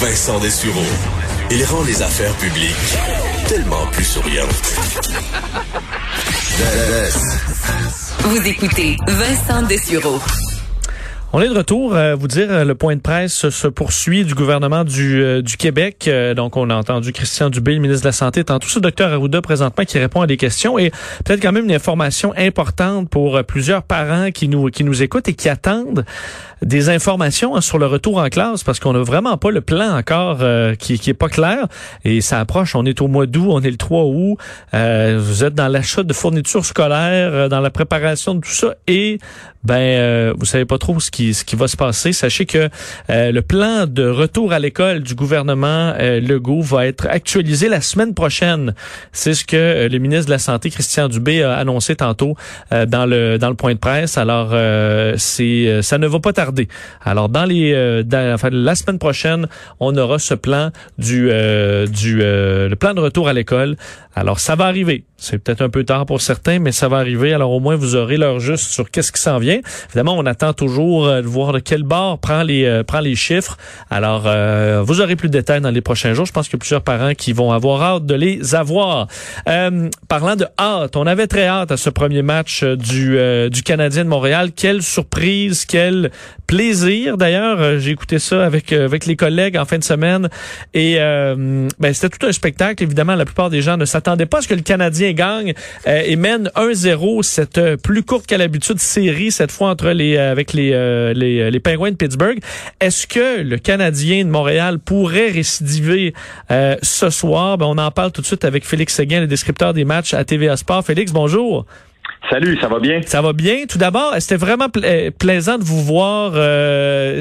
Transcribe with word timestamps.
Vincent 0.00 0.40
Dessureau. 0.40 0.80
Il 1.50 1.62
rend 1.64 1.84
les 1.84 2.00
affaires 2.00 2.32
publiques 2.36 2.96
tellement 3.46 3.84
plus 3.92 4.04
souriantes. 4.04 4.48
Vous 8.20 8.48
écoutez 8.48 8.96
Vincent 9.06 9.62
Dessureau. 9.66 10.18
On 11.32 11.40
est 11.40 11.48
de 11.48 11.56
retour. 11.56 11.94
Euh, 11.94 12.16
vous 12.16 12.26
dire, 12.26 12.48
euh, 12.50 12.64
le 12.64 12.74
point 12.74 12.96
de 12.96 13.00
presse 13.00 13.50
se 13.50 13.68
poursuit 13.68 14.24
du 14.24 14.34
gouvernement 14.34 14.82
du, 14.82 15.22
euh, 15.22 15.42
du 15.42 15.56
Québec. 15.56 16.06
Euh, 16.08 16.34
donc, 16.34 16.56
on 16.56 16.70
a 16.70 16.74
entendu 16.74 17.12
Christian 17.12 17.50
Dubé, 17.50 17.74
le 17.74 17.80
ministre 17.80 18.02
de 18.02 18.08
la 18.08 18.12
Santé, 18.12 18.42
tantôt 18.42 18.66
ce 18.66 18.80
docteur 18.80 19.12
Arruda 19.12 19.40
présentement 19.40 19.84
qui 19.84 20.00
répond 20.00 20.22
à 20.22 20.26
des 20.26 20.36
questions 20.36 20.76
et 20.76 20.90
peut-être 21.24 21.40
quand 21.40 21.52
même 21.52 21.66
une 21.66 21.72
information 21.72 22.34
importante 22.36 23.08
pour 23.08 23.44
plusieurs 23.44 23.84
parents 23.84 24.32
qui 24.32 24.48
nous 24.48 24.70
qui 24.70 24.82
nous 24.82 25.04
écoutent 25.04 25.28
et 25.28 25.34
qui 25.34 25.48
attendent 25.48 26.04
des 26.62 26.88
informations 26.88 27.56
hein, 27.56 27.60
sur 27.60 27.78
le 27.78 27.86
retour 27.86 28.18
en 28.18 28.28
classe 28.28 28.64
parce 28.64 28.80
qu'on 28.80 28.92
n'a 28.92 29.00
vraiment 29.00 29.36
pas 29.36 29.50
le 29.50 29.60
plan 29.60 29.96
encore 29.96 30.38
qui, 30.78 30.98
qui 30.98 31.10
est 31.10 31.14
pas 31.14 31.28
clair 31.28 31.66
et 32.04 32.20
ça 32.20 32.40
approche. 32.40 32.74
On 32.74 32.84
est 32.84 33.00
au 33.00 33.08
mois 33.08 33.26
d'août, 33.26 33.46
on 33.48 33.60
est 33.60 33.70
le 33.70 33.76
3 33.76 34.04
août. 34.04 34.36
vous 34.72 35.44
êtes 35.44 35.54
dans 35.54 35.68
l'achat 35.68 36.02
de 36.02 36.12
fournitures 36.12 36.64
scolaires, 36.64 37.48
dans 37.48 37.60
la 37.60 37.70
préparation 37.70 38.34
de 38.34 38.40
tout 38.40 38.50
ça 38.50 38.74
et 38.86 39.18
ben 39.62 40.32
vous 40.38 40.46
savez 40.46 40.64
pas 40.64 40.78
trop 40.78 40.98
ce 41.00 41.10
qui 41.10 41.34
ce 41.34 41.44
qui 41.44 41.56
va 41.56 41.68
se 41.68 41.76
passer. 41.76 42.12
Sachez 42.12 42.46
que 42.46 42.68
euh, 43.10 43.32
le 43.32 43.42
plan 43.42 43.86
de 43.86 44.06
retour 44.06 44.52
à 44.52 44.58
l'école 44.58 45.00
du 45.00 45.14
gouvernement 45.14 45.94
euh, 45.98 46.20
Legault 46.20 46.62
va 46.62 46.86
être 46.86 47.06
actualisé 47.06 47.68
la 47.68 47.80
semaine 47.80 48.14
prochaine. 48.14 48.74
C'est 49.12 49.34
ce 49.34 49.44
que 49.44 49.56
euh, 49.56 49.88
le 49.88 49.98
ministre 49.98 50.26
de 50.26 50.30
la 50.30 50.38
Santé, 50.38 50.70
Christian 50.70 51.08
Dubé, 51.08 51.42
a 51.42 51.56
annoncé 51.56 51.96
tantôt 51.96 52.36
euh, 52.72 52.86
dans 52.86 53.06
le 53.06 53.38
dans 53.38 53.48
le 53.48 53.54
point 53.54 53.74
de 53.74 53.78
presse. 53.78 54.18
Alors, 54.18 54.50
c'est 55.16 55.82
ça 55.82 55.98
ne 55.98 56.06
va 56.06 56.20
pas 56.20 56.32
tarder. 56.32 56.49
Alors, 57.04 57.28
dans 57.28 57.44
les 57.44 58.02
dans, 58.04 58.34
enfin, 58.34 58.48
la 58.50 58.74
semaine 58.74 58.98
prochaine, 58.98 59.46
on 59.78 59.96
aura 59.96 60.18
ce 60.18 60.34
plan 60.34 60.70
du 60.98 61.28
du 61.88 62.18
le 62.18 62.74
plan 62.74 62.94
de 62.94 63.00
retour 63.00 63.28
à 63.28 63.32
l'école. 63.32 63.76
Alors, 64.16 64.40
ça 64.40 64.56
va 64.56 64.64
arriver. 64.66 65.04
C'est 65.16 65.38
peut-être 65.38 65.62
un 65.62 65.68
peu 65.68 65.84
tard 65.84 66.04
pour 66.04 66.20
certains, 66.20 66.58
mais 66.58 66.72
ça 66.72 66.88
va 66.88 66.96
arriver. 66.96 67.32
Alors, 67.32 67.52
au 67.52 67.60
moins, 67.60 67.76
vous 67.76 67.94
aurez 67.94 68.16
l'heure 68.16 68.40
juste 68.40 68.64
sur 68.70 68.90
qu'est-ce 68.90 69.12
qui 69.12 69.20
s'en 69.20 69.38
vient. 69.38 69.60
Évidemment, 69.88 70.16
on 70.16 70.26
attend 70.26 70.52
toujours 70.52 71.06
de 71.06 71.26
voir 71.26 71.52
de 71.52 71.58
quel 71.58 71.82
bord 71.84 72.18
prend 72.18 72.42
les 72.42 72.64
euh, 72.64 72.82
prend 72.82 73.00
les 73.00 73.14
chiffres. 73.14 73.56
Alors, 73.90 74.24
euh, 74.26 74.82
vous 74.84 75.00
aurez 75.00 75.16
plus 75.16 75.28
de 75.28 75.32
détails 75.32 75.60
dans 75.60 75.70
les 75.70 75.80
prochains 75.80 76.14
jours. 76.14 76.26
Je 76.26 76.32
pense 76.32 76.48
a 76.52 76.58
plusieurs 76.58 76.82
parents 76.82 77.14
qui 77.14 77.32
vont 77.32 77.52
avoir 77.52 77.82
hâte 77.82 78.06
de 78.06 78.14
les 78.14 78.54
avoir. 78.54 79.06
Euh, 79.48 79.88
parlant 80.08 80.36
de 80.36 80.46
hâte, 80.58 80.96
on 80.96 81.06
avait 81.06 81.26
très 81.26 81.46
hâte 81.46 81.70
à 81.70 81.76
ce 81.76 81.90
premier 81.90 82.22
match 82.22 82.64
du 82.64 83.18
du 83.50 83.62
Canadien 83.62 84.04
de 84.04 84.08
Montréal. 84.08 84.50
Quelle 84.54 84.82
surprise, 84.82 85.64
quel 85.64 86.10
plaisir. 86.50 87.16
D'ailleurs, 87.16 87.78
j'ai 87.78 87.92
écouté 87.92 88.18
ça 88.18 88.44
avec 88.44 88.72
avec 88.72 89.06
les 89.06 89.14
collègues 89.14 89.56
en 89.56 89.64
fin 89.64 89.78
de 89.78 89.84
semaine 89.84 90.28
et 90.74 90.96
ben, 90.96 91.92
c'était 91.92 92.08
tout 92.08 92.26
un 92.26 92.32
spectacle. 92.32 92.82
Évidemment, 92.82 93.14
la 93.14 93.24
plupart 93.24 93.50
des 93.50 93.62
gens 93.62 93.76
ne 93.76 93.84
s'attendaient 93.84 94.26
pas 94.26 94.38
à 94.38 94.42
ce 94.42 94.48
que 94.48 94.54
le 94.54 94.62
Canadien 94.62 95.12
gagne 95.12 95.54
et 95.86 96.16
mène 96.16 96.50
1-0 96.56 97.22
cette 97.22 97.76
plus 97.76 98.02
courte 98.02 98.26
qu'à 98.26 98.38
l'habitude 98.38 98.80
série 98.80 99.30
cette 99.30 99.52
fois 99.52 99.70
entre 99.70 99.90
les 99.90 100.16
avec 100.16 100.52
les 100.52 100.72
euh, 100.72 101.12
les, 101.14 101.40
euh, 101.40 101.60
Penguins 101.62 101.90
de 101.90 101.96
Pittsburgh. 101.96 102.38
Est-ce 102.80 103.06
que 103.06 103.42
le 103.42 103.58
Canadien 103.58 104.24
de 104.24 104.30
Montréal 104.30 104.78
pourrait 104.78 105.28
récidiver 105.28 106.14
euh, 106.50 106.76
ce 106.82 107.10
soir? 107.10 107.58
Ben, 107.58 107.66
on 107.66 107.78
en 107.78 107.90
parle 107.90 108.12
tout 108.12 108.22
de 108.22 108.26
suite 108.26 108.44
avec 108.44 108.64
Félix 108.64 108.94
Seguin, 108.94 109.20
le 109.20 109.26
descripteur 109.26 109.74
des 109.74 109.84
matchs 109.84 110.14
à 110.14 110.24
TVA 110.24 110.56
Sport. 110.56 110.84
Félix, 110.84 111.12
bonjour. 111.12 111.66
Salut, 112.28 112.58
ça 112.60 112.68
va 112.68 112.78
bien? 112.78 113.00
Ça 113.06 113.22
va 113.22 113.32
bien. 113.32 113.64
Tout 113.68 113.78
d'abord, 113.78 114.14
c'était 114.18 114.36
vraiment 114.36 114.68
plaisant 115.18 115.58
de 115.58 115.64
vous 115.64 115.82
voir 115.82 116.32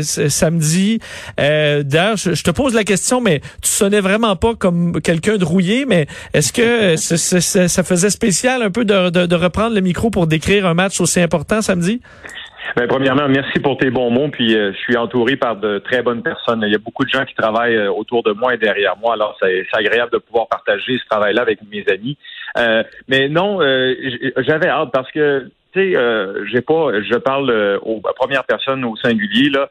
samedi. 0.01 0.99
D'ailleurs, 1.37 2.17
je, 2.17 2.43
te 2.43 2.51
pose 2.51 2.73
la 2.73 2.83
question, 2.83 3.21
mais 3.21 3.39
tu 3.61 3.69
sonnais 3.69 4.01
vraiment 4.01 4.35
pas 4.35 4.55
comme 4.55 5.01
quelqu'un 5.01 5.37
de 5.37 5.45
rouillé, 5.45 5.85
mais 5.85 6.07
est-ce 6.33 6.51
que 6.51 6.95
ça 6.97 7.83
faisait 7.83 8.09
spécial 8.09 8.61
un 8.61 8.71
peu 8.71 8.85
de, 8.85 9.35
reprendre 9.35 9.73
le 9.73 9.81
micro 9.81 10.09
pour 10.09 10.27
décrire 10.27 10.65
un 10.65 10.73
match 10.73 10.99
aussi 10.99 11.21
important 11.21 11.61
samedi? 11.61 12.01
Ben, 12.75 12.87
premièrement, 12.87 13.27
merci 13.27 13.59
pour 13.59 13.77
tes 13.77 13.89
bons 13.89 14.11
mots. 14.11 14.29
Puis 14.29 14.55
euh, 14.55 14.71
je 14.73 14.77
suis 14.77 14.97
entouré 14.97 15.35
par 15.35 15.55
de 15.55 15.79
très 15.79 16.01
bonnes 16.01 16.21
personnes. 16.21 16.63
Il 16.65 16.71
y 16.71 16.75
a 16.75 16.79
beaucoup 16.79 17.05
de 17.05 17.09
gens 17.09 17.25
qui 17.25 17.35
travaillent 17.35 17.75
euh, 17.75 17.91
autour 17.91 18.23
de 18.23 18.31
moi 18.31 18.53
et 18.53 18.57
derrière 18.57 18.95
moi. 18.97 19.13
Alors 19.13 19.37
c'est 19.41 19.65
agréable 19.73 20.11
de 20.11 20.17
pouvoir 20.17 20.47
partager 20.47 20.97
ce 20.97 21.05
travail-là 21.09 21.41
avec 21.41 21.59
mes 21.71 21.85
amis. 21.91 22.17
Euh, 22.57 22.83
mais 23.07 23.29
non, 23.29 23.59
j'avais 24.37 24.69
hâte 24.69 24.89
parce 24.91 25.11
que 25.11 25.49
tu 25.71 25.93
sais, 25.93 26.45
j'ai 26.51 26.61
pas, 26.61 26.99
je 26.99 27.15
parle 27.17 27.79
aux, 27.83 28.01
à 28.09 28.13
première 28.13 28.43
personne 28.43 28.83
au 28.85 28.95
singulier 28.95 29.51
là, 29.51 29.69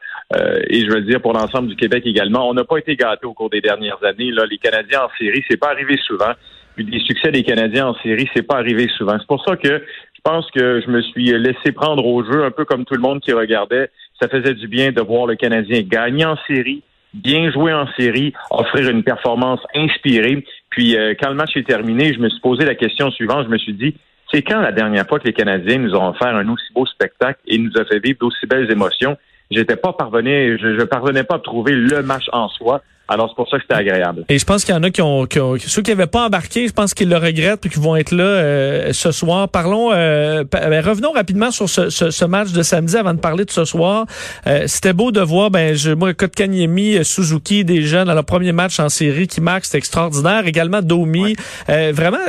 et 0.69 0.85
je 0.85 0.89
veux 0.89 1.01
dire 1.01 1.21
pour 1.21 1.33
l'ensemble 1.33 1.67
du 1.67 1.75
Québec 1.75 2.03
également. 2.05 2.49
On 2.49 2.53
n'a 2.53 2.63
pas 2.63 2.77
été 2.77 2.95
gâtés 2.95 3.25
au 3.25 3.33
cours 3.33 3.49
des 3.49 3.59
dernières 3.59 4.01
années. 4.05 4.31
Là, 4.31 4.45
les 4.45 4.57
Canadiens 4.57 5.01
en 5.03 5.09
série, 5.17 5.43
c'est 5.49 5.57
pas 5.57 5.71
arrivé 5.71 5.97
souvent. 5.97 6.31
Puis 6.75 6.85
des 6.85 6.99
succès 6.99 7.31
des 7.31 7.43
Canadiens 7.43 7.87
en 7.87 7.95
série, 7.95 8.29
c'est 8.33 8.47
pas 8.47 8.55
arrivé 8.55 8.87
souvent. 8.97 9.17
C'est 9.19 9.27
pour 9.27 9.43
ça 9.43 9.57
que 9.57 9.83
pense 10.29 10.51
que 10.51 10.79
je 10.85 10.91
me 10.91 11.01
suis 11.01 11.31
laissé 11.39 11.71
prendre 11.71 12.05
au 12.05 12.23
jeu, 12.23 12.43
un 12.43 12.51
peu 12.51 12.63
comme 12.63 12.85
tout 12.85 12.93
le 12.93 13.01
monde 13.01 13.19
qui 13.19 13.33
regardait. 13.33 13.89
Ça 14.21 14.27
faisait 14.27 14.53
du 14.53 14.67
bien 14.67 14.91
de 14.91 15.01
voir 15.01 15.25
le 15.25 15.35
Canadien 15.35 15.81
gagner 15.81 16.25
en 16.25 16.37
série, 16.47 16.83
bien 17.15 17.51
jouer 17.51 17.73
en 17.73 17.87
série, 17.97 18.33
offrir 18.51 18.89
une 18.89 19.03
performance 19.03 19.59
inspirée. 19.73 20.45
Puis 20.69 20.95
euh, 20.95 21.15
quand 21.19 21.29
le 21.29 21.35
match 21.35 21.57
est 21.57 21.67
terminé, 21.67 22.13
je 22.13 22.19
me 22.19 22.29
suis 22.29 22.41
posé 22.41 22.63
la 22.63 22.75
question 22.75 23.09
suivante. 23.09 23.45
Je 23.45 23.49
me 23.49 23.57
suis 23.57 23.73
dit, 23.73 23.95
c'est 24.31 24.43
quand 24.43 24.61
la 24.61 24.71
dernière 24.71 25.07
fois 25.07 25.19
que 25.19 25.25
les 25.25 25.33
Canadiens 25.33 25.79
nous 25.79 25.95
ont 25.95 26.09
offert 26.09 26.35
un 26.35 26.47
aussi 26.47 26.71
beau 26.75 26.85
spectacle 26.85 27.39
et 27.47 27.57
nous 27.57 27.71
a 27.77 27.85
fait 27.85 27.99
vivre 27.99 28.19
d'aussi 28.21 28.45
belles 28.45 28.71
émotions? 28.71 29.17
J'étais 29.49 29.77
pas 29.77 29.93
parvenu, 29.93 30.59
je, 30.61 30.77
je 30.77 30.83
parvenais 30.85 31.23
pas 31.23 31.37
à 31.37 31.39
trouver 31.39 31.73
le 31.73 32.03
match 32.03 32.25
en 32.31 32.49
soi. 32.49 32.83
Alors, 33.09 33.27
c'est 33.29 33.35
pour 33.35 33.49
ça 33.49 33.57
que 33.57 33.63
c'était 33.63 33.73
agréable. 33.73 34.23
Et 34.29 34.37
je 34.37 34.45
pense 34.45 34.63
qu'il 34.63 34.73
y 34.73 34.77
en 34.77 34.83
a 34.83 34.91
qui 34.91 35.01
ont, 35.01 35.27
ceux 35.57 35.81
qui 35.81 35.89
n'avaient 35.89 36.05
pas 36.05 36.27
embarqué, 36.27 36.67
je 36.67 36.73
pense 36.73 36.93
qu'ils 36.93 37.09
le 37.09 37.17
regrettent 37.17 37.65
et 37.65 37.69
qui 37.69 37.79
vont 37.79 37.95
être 37.95 38.11
là 38.11 38.23
euh, 38.23 38.93
ce 38.93 39.11
soir. 39.11 39.49
Parlons, 39.49 39.89
euh, 39.91 40.43
ben, 40.49 40.79
revenons 40.85 41.11
rapidement 41.11 41.49
sur 41.49 41.67
ce, 41.67 41.89
ce, 41.89 42.25
match 42.25 42.51
de 42.51 42.61
samedi 42.61 42.95
avant 42.95 43.15
de 43.15 43.19
parler 43.19 43.45
de 43.45 43.51
ce 43.51 43.65
soir. 43.65 44.05
Euh, 44.45 44.65
c'était 44.67 44.93
beau 44.93 45.11
de 45.11 45.21
voir, 45.21 45.49
ben, 45.49 45.75
je, 45.75 45.89
moi, 45.91 46.13
Kotkaniemi, 46.13 47.03
Suzuki, 47.03 47.65
des 47.65 47.81
jeunes 47.81 48.05
dans 48.05 48.13
leur 48.13 48.25
premier 48.25 48.51
match 48.51 48.79
en 48.79 48.89
série 48.89 49.27
qui 49.27 49.41
marque, 49.41 49.65
c'était 49.65 49.79
extraordinaire. 49.79 50.45
Également 50.45 50.83
Domi. 50.83 51.35
vraiment, 51.67 52.19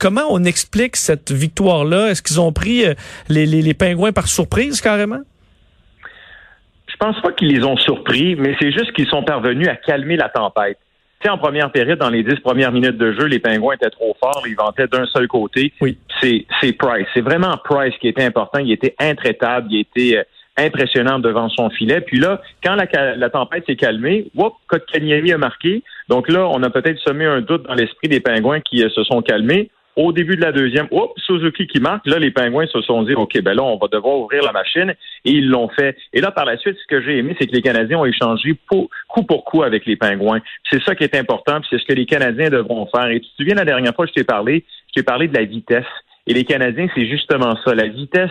comment 0.00 0.24
on 0.30 0.42
explique 0.44 0.96
cette 0.96 1.32
victoire-là? 1.32 2.08
Est-ce 2.08 2.22
qu'ils 2.22 2.40
ont 2.40 2.52
pris 2.52 2.84
les, 3.28 3.44
les, 3.44 3.60
les 3.60 3.74
pingouins 3.74 4.12
par 4.12 4.28
surprise 4.28 4.80
carrément? 4.80 5.20
Je 6.94 6.98
pense 6.98 7.20
pas 7.20 7.32
qu'ils 7.32 7.48
les 7.48 7.64
ont 7.64 7.76
surpris, 7.76 8.36
mais 8.36 8.54
c'est 8.60 8.70
juste 8.70 8.92
qu'ils 8.92 9.08
sont 9.08 9.24
parvenus 9.24 9.68
à 9.68 9.74
calmer 9.74 10.16
la 10.16 10.28
tempête. 10.28 10.78
Tu 11.20 11.26
sais, 11.26 11.28
en 11.28 11.38
première 11.38 11.72
période, 11.72 11.98
dans 11.98 12.08
les 12.08 12.22
dix 12.22 12.36
premières 12.36 12.70
minutes 12.70 12.96
de 12.96 13.12
jeu, 13.12 13.26
les 13.26 13.40
Pingouins 13.40 13.74
étaient 13.74 13.90
trop 13.90 14.16
forts, 14.20 14.44
ils 14.46 14.54
vantaient 14.54 14.86
d'un 14.86 15.06
seul 15.06 15.26
côté. 15.26 15.72
Oui. 15.80 15.98
C'est, 16.20 16.46
c'est 16.60 16.72
Price. 16.72 17.06
C'est 17.12 17.20
vraiment 17.20 17.56
Price 17.64 17.94
qui 18.00 18.08
était 18.08 18.24
important. 18.24 18.60
Il 18.60 18.70
était 18.70 18.94
intraitable, 19.00 19.66
il 19.70 19.80
était 19.80 20.18
euh, 20.18 20.22
impressionnant 20.56 21.18
devant 21.18 21.48
son 21.48 21.68
filet. 21.70 22.00
Puis 22.00 22.20
là, 22.20 22.40
quand 22.62 22.76
la, 22.76 23.16
la 23.16 23.30
tempête 23.30 23.64
s'est 23.66 23.76
calmée, 23.76 24.26
whoop, 24.34 24.54
Kotkaniemi 24.68 25.32
a 25.32 25.38
marqué. 25.38 25.82
Donc 26.08 26.28
là, 26.28 26.46
on 26.48 26.62
a 26.62 26.70
peut-être 26.70 27.00
semé 27.00 27.24
un 27.24 27.40
doute 27.40 27.64
dans 27.66 27.74
l'esprit 27.74 28.08
des 28.08 28.20
Pingouins 28.20 28.60
qui 28.60 28.84
euh, 28.84 28.88
se 28.90 29.02
sont 29.02 29.20
calmés. 29.20 29.70
Au 29.96 30.12
début 30.12 30.36
de 30.36 30.40
la 30.40 30.50
deuxième, 30.50 30.88
oups, 30.90 31.12
Suzuki 31.24 31.66
qui 31.66 31.80
marque. 31.80 32.06
Là, 32.06 32.18
les 32.18 32.32
Pingouins 32.32 32.66
se 32.66 32.80
sont 32.82 33.02
dit, 33.04 33.14
OK, 33.14 33.40
ben 33.40 33.54
là, 33.54 33.62
on 33.62 33.76
va 33.76 33.86
devoir 33.86 34.18
ouvrir 34.18 34.42
la 34.42 34.52
machine. 34.52 34.94
Et 35.24 35.30
ils 35.30 35.48
l'ont 35.48 35.68
fait. 35.68 35.96
Et 36.12 36.20
là, 36.20 36.32
par 36.32 36.44
la 36.44 36.56
suite, 36.58 36.76
ce 36.76 36.86
que 36.88 37.00
j'ai 37.00 37.18
aimé, 37.18 37.36
c'est 37.38 37.46
que 37.46 37.52
les 37.52 37.62
Canadiens 37.62 37.98
ont 37.98 38.04
échangé 38.04 38.56
coup 38.68 38.88
pour 39.28 39.44
coup 39.44 39.62
avec 39.62 39.86
les 39.86 39.96
Pingouins. 39.96 40.40
C'est 40.70 40.82
ça 40.82 40.94
qui 40.94 41.04
est 41.04 41.14
important, 41.14 41.60
c'est 41.70 41.78
ce 41.78 41.84
que 41.84 41.92
les 41.92 42.06
Canadiens 42.06 42.50
devront 42.50 42.86
faire. 42.86 43.06
Et 43.06 43.20
tu 43.20 43.28
te 43.30 43.36
souviens, 43.36 43.54
la 43.54 43.64
dernière 43.64 43.94
fois, 43.94 44.06
je 44.06 44.12
t'ai 44.12 44.24
parlé, 44.24 44.64
je 44.88 45.00
t'ai 45.00 45.04
parlé 45.04 45.28
de 45.28 45.34
la 45.34 45.44
vitesse. 45.44 45.84
Et 46.26 46.32
les 46.32 46.44
Canadiens, 46.44 46.88
c'est 46.94 47.06
justement 47.06 47.54
ça, 47.64 47.74
la 47.74 47.86
vitesse 47.86 48.30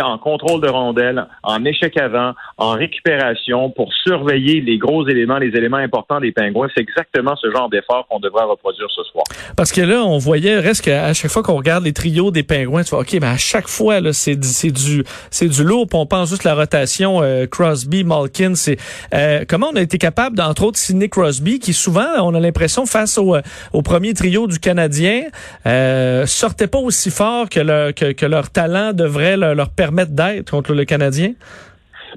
en 0.00 0.18
contrôle 0.18 0.60
de 0.60 0.68
rondelle, 0.68 1.26
en 1.42 1.64
échec 1.64 1.96
avant, 1.96 2.32
en 2.58 2.72
récupération, 2.72 3.70
pour 3.70 3.92
surveiller 3.92 4.60
les 4.60 4.78
gros 4.78 5.06
éléments, 5.08 5.38
les 5.38 5.48
éléments 5.48 5.76
importants 5.76 6.20
des 6.20 6.32
pingouins. 6.32 6.68
C'est 6.74 6.82
exactement 6.82 7.36
ce 7.36 7.50
genre 7.50 7.68
d'effort 7.68 8.06
qu'on 8.08 8.20
devrait 8.20 8.44
reproduire 8.44 8.88
ce 8.90 9.02
soir. 9.04 9.24
Parce 9.56 9.72
que 9.72 9.80
là, 9.80 10.02
on 10.04 10.18
voyait, 10.18 10.58
reste 10.58 10.84
qu'à 10.84 11.12
chaque 11.14 11.30
fois 11.30 11.42
qu'on 11.42 11.56
regarde 11.56 11.84
les 11.84 11.92
trios 11.92 12.30
des 12.30 12.42
pingouins, 12.42 12.82
tu 12.82 12.90
vois, 12.90 13.00
OK, 13.00 13.12
mais 13.20 13.26
à 13.26 13.36
chaque 13.36 13.68
fois, 13.68 14.00
là, 14.00 14.12
c'est 14.12 14.36
du, 14.36 15.04
c'est 15.30 15.48
du 15.48 15.64
lourd. 15.64 15.86
on 15.92 16.06
pense 16.06 16.30
juste 16.30 16.44
la 16.44 16.54
rotation 16.54 17.22
euh, 17.22 17.46
Crosby, 17.46 18.04
Malkin. 18.04 18.54
C'est 18.54 18.78
euh, 19.14 19.44
comment 19.48 19.68
on 19.72 19.76
a 19.76 19.82
été 19.82 19.98
capable, 19.98 20.40
entre 20.40 20.64
autres, 20.64 20.78
Sidney 20.78 21.08
Crosby, 21.08 21.58
qui 21.58 21.72
souvent, 21.72 22.06
on 22.20 22.34
a 22.34 22.40
l'impression, 22.40 22.86
face 22.86 23.18
au, 23.18 23.36
au 23.72 23.82
premier 23.82 24.14
trio 24.14 24.46
du 24.46 24.58
Canadien, 24.58 25.24
euh, 25.66 26.26
sortait 26.26 26.66
pas 26.66 26.78
aussi 26.78 27.10
fort 27.10 27.23
que, 27.50 28.26
leur 28.26 28.50
talent 28.50 28.92
devrait 28.92 29.36
leur, 29.36 29.70
permettre 29.70 30.12
d'être 30.12 30.50
contre 30.50 30.74
le 30.74 30.84
Canadien? 30.84 31.32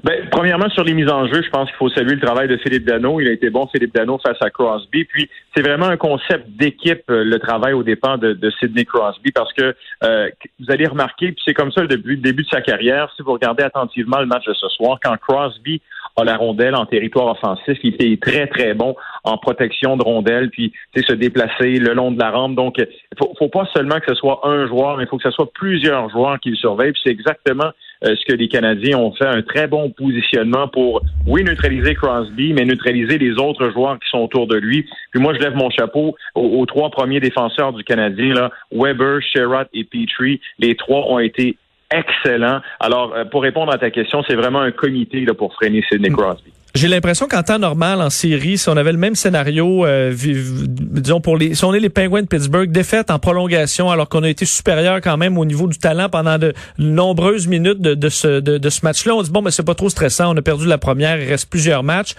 Ben, 0.04 0.28
premièrement, 0.30 0.68
sur 0.70 0.84
les 0.84 0.94
mises 0.94 1.10
en 1.10 1.26
jeu, 1.26 1.42
je 1.42 1.50
pense 1.50 1.68
qu'il 1.68 1.76
faut 1.76 1.88
saluer 1.88 2.14
le 2.14 2.20
travail 2.20 2.46
de 2.46 2.56
Philippe 2.58 2.84
Dano. 2.84 3.20
Il 3.20 3.26
a 3.26 3.32
été 3.32 3.50
bon, 3.50 3.66
Philippe 3.66 3.92
Dano, 3.92 4.18
face 4.24 4.36
à 4.40 4.48
Crosby. 4.48 5.04
Puis, 5.04 5.28
c'est 5.56 5.62
vraiment 5.62 5.86
un 5.86 5.96
concept 5.96 6.48
d'équipe, 6.50 7.02
euh, 7.10 7.24
le 7.24 7.38
travail 7.40 7.72
au 7.72 7.82
dépens 7.82 8.16
de, 8.16 8.38
Sidney 8.60 8.84
Crosby, 8.84 9.32
parce 9.32 9.52
que 9.54 9.74
euh, 10.04 10.28
vous 10.60 10.70
allez 10.70 10.86
remarquer, 10.86 11.32
puis 11.32 11.42
c'est 11.44 11.54
comme 11.54 11.72
ça 11.72 11.80
le 11.82 11.88
début, 11.88 12.16
de 12.16 12.48
sa 12.48 12.60
carrière, 12.60 13.12
si 13.16 13.22
vous 13.22 13.32
regardez 13.32 13.64
attentivement 13.64 14.20
le 14.20 14.26
match 14.26 14.44
de 14.46 14.54
ce 14.54 14.68
soir, 14.68 14.98
quand 15.02 15.16
Crosby 15.16 15.82
a 16.20 16.24
la 16.24 16.36
rondelle 16.36 16.74
en 16.74 16.86
territoire 16.86 17.26
offensif. 17.26 17.78
Il 17.82 17.94
est 17.98 18.22
très, 18.22 18.46
très 18.46 18.74
bon 18.74 18.94
en 19.28 19.38
protection 19.38 19.96
de 19.96 20.02
rondelle, 20.02 20.50
puis 20.50 20.72
se 20.96 21.12
déplacer 21.12 21.78
le 21.78 21.94
long 21.94 22.10
de 22.10 22.18
la 22.18 22.30
rampe. 22.30 22.54
Donc, 22.54 22.78
il 22.78 22.88
faut, 23.18 23.32
faut 23.38 23.48
pas 23.48 23.66
seulement 23.74 24.00
que 24.00 24.06
ce 24.08 24.14
soit 24.14 24.40
un 24.44 24.66
joueur, 24.66 24.96
mais 24.96 25.04
il 25.04 25.08
faut 25.08 25.16
que 25.16 25.22
ce 25.22 25.30
soit 25.30 25.50
plusieurs 25.52 26.10
joueurs 26.10 26.38
qui 26.40 26.50
le 26.50 26.56
surveillent. 26.56 26.92
Puis 26.92 27.02
c'est 27.04 27.12
exactement 27.12 27.70
euh, 28.04 28.14
ce 28.14 28.24
que 28.24 28.36
les 28.36 28.48
Canadiens 28.48 28.98
ont 28.98 29.12
fait, 29.12 29.26
un 29.26 29.42
très 29.42 29.66
bon 29.66 29.90
positionnement 29.90 30.68
pour, 30.68 31.02
oui, 31.26 31.42
neutraliser 31.42 31.94
Crosby, 31.94 32.52
mais 32.52 32.64
neutraliser 32.64 33.18
les 33.18 33.32
autres 33.38 33.70
joueurs 33.70 33.98
qui 33.98 34.08
sont 34.08 34.18
autour 34.18 34.46
de 34.46 34.56
lui. 34.56 34.86
Puis 35.10 35.20
moi, 35.20 35.34
je 35.34 35.40
lève 35.40 35.54
mon 35.54 35.70
chapeau 35.70 36.14
aux, 36.34 36.66
trois 36.66 36.90
premiers 36.90 37.20
défenseurs 37.20 37.72
du 37.72 37.84
Canadien, 37.84 38.34
là, 38.34 38.50
Weber, 38.70 39.20
Sherrod 39.22 39.66
et 39.72 39.84
Petrie. 39.84 40.40
Les 40.58 40.76
trois 40.76 41.10
ont 41.10 41.18
été 41.18 41.56
excellents. 41.90 42.60
Alors, 42.80 43.14
euh, 43.14 43.24
pour 43.24 43.42
répondre 43.42 43.72
à 43.72 43.78
ta 43.78 43.90
question, 43.90 44.22
c'est 44.28 44.36
vraiment 44.36 44.60
un 44.60 44.70
comité 44.70 45.24
là, 45.24 45.34
pour 45.34 45.54
freiner 45.54 45.82
Sidney 45.88 46.10
Crosby. 46.10 46.52
J'ai 46.78 46.86
l'impression 46.86 47.26
qu'en 47.26 47.42
temps 47.42 47.58
normal, 47.58 48.00
en 48.00 48.08
série, 48.08 48.56
si 48.56 48.68
on 48.68 48.76
avait 48.76 48.92
le 48.92 48.98
même 48.98 49.16
scénario, 49.16 49.84
euh, 49.84 50.14
disons 50.14 51.20
pour 51.20 51.36
les, 51.36 51.56
si 51.56 51.64
on 51.64 51.74
est 51.74 51.80
les 51.80 51.88
Penguins 51.88 52.22
de 52.22 52.28
Pittsburgh, 52.28 52.70
défaite 52.70 53.10
en 53.10 53.18
prolongation, 53.18 53.90
alors 53.90 54.08
qu'on 54.08 54.22
a 54.22 54.28
été 54.28 54.44
supérieur 54.44 55.00
quand 55.00 55.16
même 55.16 55.38
au 55.38 55.44
niveau 55.44 55.66
du 55.66 55.76
talent 55.76 56.08
pendant 56.08 56.38
de 56.38 56.52
nombreuses 56.78 57.48
minutes 57.48 57.80
de, 57.80 58.08
ce, 58.08 58.38
de, 58.38 58.68
ce 58.68 58.84
match-là, 58.84 59.16
on 59.16 59.22
dit 59.22 59.30
bon, 59.32 59.42
mais 59.42 59.50
c'est 59.50 59.66
pas 59.66 59.74
trop 59.74 59.88
stressant, 59.88 60.32
on 60.32 60.36
a 60.36 60.42
perdu 60.42 60.68
la 60.68 60.78
première, 60.78 61.20
il 61.20 61.28
reste 61.28 61.50
plusieurs 61.50 61.82
matchs. 61.82 62.14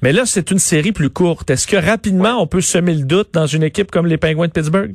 Mais 0.00 0.12
là, 0.12 0.26
c'est 0.26 0.52
une 0.52 0.60
série 0.60 0.92
plus 0.92 1.10
courte. 1.10 1.50
Est-ce 1.50 1.66
que 1.66 1.76
rapidement 1.76 2.40
on 2.40 2.46
peut 2.46 2.60
semer 2.60 2.94
le 2.94 3.02
doute 3.02 3.30
dans 3.32 3.46
une 3.46 3.64
équipe 3.64 3.90
comme 3.90 4.06
les 4.06 4.16
Penguins 4.16 4.46
de 4.46 4.52
Pittsburgh? 4.52 4.94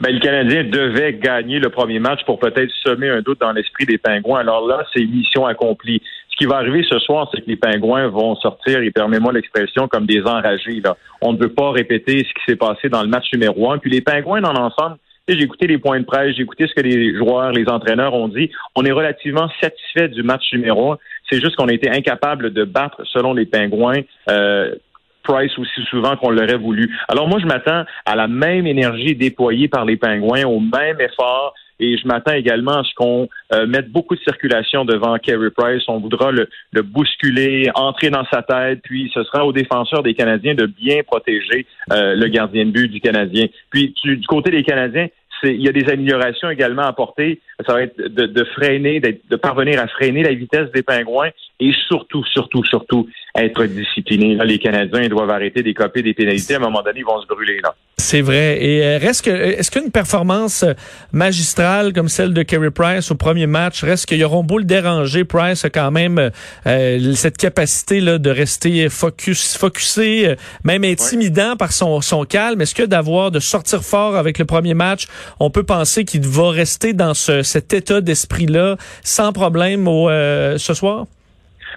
Ben, 0.00 0.12
le 0.12 0.20
Canadien 0.20 0.64
devait 0.64 1.14
gagner 1.14 1.58
le 1.58 1.70
premier 1.70 1.98
match 1.98 2.20
pour 2.24 2.38
peut-être 2.38 2.70
semer 2.82 3.08
un 3.10 3.20
doute 3.20 3.40
dans 3.40 3.52
l'esprit 3.52 3.86
des 3.86 3.98
Pingouins. 3.98 4.40
Alors 4.40 4.66
là, 4.66 4.84
c'est 4.92 5.04
mission 5.04 5.46
accomplie. 5.46 6.02
Qui 6.42 6.48
va 6.48 6.56
arriver 6.56 6.84
ce 6.90 6.98
soir, 6.98 7.30
c'est 7.32 7.40
que 7.40 7.48
les 7.48 7.54
Pingouins 7.54 8.08
vont 8.08 8.34
sortir, 8.34 8.80
et 8.80 8.90
permets-moi 8.90 9.32
l'expression, 9.32 9.86
comme 9.86 10.06
des 10.06 10.22
enragés. 10.22 10.82
On 11.20 11.34
ne 11.34 11.38
veut 11.38 11.52
pas 11.52 11.70
répéter 11.70 12.18
ce 12.18 12.34
qui 12.34 12.42
s'est 12.48 12.56
passé 12.56 12.88
dans 12.88 13.00
le 13.02 13.06
match 13.06 13.26
numéro 13.32 13.70
un. 13.70 13.78
Puis 13.78 13.92
les 13.92 14.00
Pingouins, 14.00 14.40
dans 14.40 14.52
l'ensemble, 14.52 14.96
j'ai 15.28 15.40
écouté 15.40 15.68
les 15.68 15.78
points 15.78 16.00
de 16.00 16.04
presse, 16.04 16.34
j'ai 16.34 16.42
écouté 16.42 16.66
ce 16.66 16.74
que 16.74 16.80
les 16.80 17.16
joueurs, 17.16 17.52
les 17.52 17.68
entraîneurs 17.68 18.14
ont 18.14 18.26
dit. 18.26 18.50
On 18.74 18.84
est 18.84 18.90
relativement 18.90 19.48
satisfait 19.60 20.08
du 20.08 20.24
match 20.24 20.42
numéro 20.52 20.94
un. 20.94 20.98
C'est 21.30 21.40
juste 21.40 21.54
qu'on 21.54 21.68
a 21.68 21.72
été 21.72 21.88
incapable 21.88 22.52
de 22.52 22.64
battre, 22.64 23.00
selon 23.04 23.34
les 23.34 23.46
Pingouins, 23.46 24.00
euh, 24.28 24.74
Price 25.22 25.56
aussi 25.56 25.80
souvent 25.88 26.16
qu'on 26.16 26.30
l'aurait 26.30 26.58
voulu. 26.58 26.92
Alors 27.06 27.28
moi, 27.28 27.38
je 27.40 27.46
m'attends 27.46 27.84
à 28.04 28.16
la 28.16 28.26
même 28.26 28.66
énergie 28.66 29.14
déployée 29.14 29.68
par 29.68 29.84
les 29.84 29.96
Pingouins, 29.96 30.42
au 30.42 30.58
même 30.58 31.00
effort. 31.00 31.54
Et 31.82 31.98
je 31.98 32.06
m'attends 32.06 32.32
également 32.32 32.78
à 32.78 32.84
ce 32.84 32.94
qu'on 32.94 33.28
euh, 33.52 33.66
mette 33.66 33.90
beaucoup 33.90 34.14
de 34.14 34.20
circulation 34.20 34.84
devant 34.84 35.18
Kerry 35.18 35.50
Price. 35.50 35.82
On 35.88 35.98
voudra 35.98 36.30
le, 36.30 36.48
bousculer, 36.82 37.70
entrer 37.74 38.08
dans 38.08 38.24
sa 38.32 38.42
tête, 38.42 38.80
puis 38.84 39.10
ce 39.12 39.24
sera 39.24 39.44
aux 39.44 39.52
défenseurs 39.52 40.04
des 40.04 40.14
Canadiens 40.14 40.54
de 40.54 40.66
bien 40.66 41.02
protéger 41.02 41.66
euh, 41.92 42.14
le 42.14 42.28
gardien 42.28 42.66
de 42.66 42.70
but 42.70 42.86
du 42.86 43.00
Canadien. 43.00 43.46
Puis 43.70 43.92
du 44.04 44.26
côté 44.28 44.52
des 44.52 44.62
Canadiens, 44.62 45.08
il 45.42 45.60
y 45.60 45.68
a 45.68 45.72
des 45.72 45.90
améliorations 45.90 46.50
également 46.50 46.82
à 46.82 46.88
apporter. 46.90 47.40
Ça 47.66 47.72
va 47.72 47.82
être 47.82 47.96
de, 47.96 48.26
de 48.26 48.44
freiner, 48.44 49.00
de 49.00 49.36
parvenir 49.36 49.80
à 49.80 49.88
freiner 49.88 50.22
la 50.22 50.34
vitesse 50.34 50.70
des 50.72 50.84
pingouins 50.84 51.30
et 51.62 51.72
surtout, 51.86 52.24
surtout, 52.24 52.64
surtout 52.64 53.08
être 53.36 53.64
disciplinés. 53.66 54.36
les 54.44 54.58
Canadiens 54.58 55.08
doivent 55.08 55.30
arrêter 55.30 55.62
d'écoper 55.62 56.02
des 56.02 56.12
pénalités. 56.12 56.54
À 56.54 56.56
un 56.56 56.60
moment 56.60 56.82
donné, 56.82 57.00
ils 57.00 57.04
vont 57.04 57.20
se 57.20 57.26
brûler. 57.26 57.60
là. 57.62 57.74
C'est 57.98 58.20
vrai. 58.20 58.62
Et 58.62 58.84
euh, 58.84 58.98
reste 58.98 59.24
que 59.24 59.30
est-ce 59.30 59.70
qu'une 59.70 59.92
performance 59.92 60.64
euh, 60.64 60.72
magistrale 61.12 61.92
comme 61.92 62.08
celle 62.08 62.34
de 62.34 62.42
Kerry 62.42 62.70
Price 62.70 63.12
au 63.12 63.14
premier 63.14 63.46
match, 63.46 63.84
reste 63.84 64.06
qu'ils 64.06 64.24
auront 64.24 64.42
beau 64.42 64.58
le 64.58 64.64
déranger, 64.64 65.24
Price 65.24 65.64
a 65.64 65.70
quand 65.70 65.92
même 65.92 66.30
euh, 66.66 67.14
cette 67.14 67.36
capacité 67.38 68.00
là 68.00 68.18
de 68.18 68.28
rester 68.28 68.88
focus, 68.88 69.56
focusé, 69.56 70.34
même 70.64 70.82
intimidant 70.82 71.56
par 71.56 71.72
son, 71.72 72.00
son 72.00 72.24
calme. 72.24 72.60
Est-ce 72.60 72.74
que 72.74 72.82
d'avoir 72.82 73.30
de 73.30 73.38
sortir 73.38 73.84
fort 73.84 74.16
avec 74.16 74.38
le 74.38 74.46
premier 74.46 74.74
match, 74.74 75.06
on 75.38 75.50
peut 75.50 75.62
penser 75.62 76.04
qu'il 76.04 76.26
va 76.26 76.50
rester 76.50 76.94
dans 76.94 77.14
ce, 77.14 77.42
cet 77.42 77.72
état 77.72 78.00
d'esprit 78.00 78.46
là 78.46 78.76
sans 79.04 79.32
problème 79.32 79.86
au, 79.86 80.08
ce 80.08 80.74
soir? 80.74 81.06